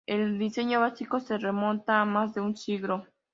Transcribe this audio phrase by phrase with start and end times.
[0.07, 3.05] El diseños básico se remonta a más de un siglo.